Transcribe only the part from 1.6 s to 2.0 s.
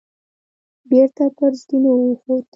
زينو